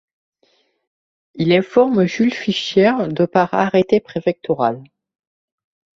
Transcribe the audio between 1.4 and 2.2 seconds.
informe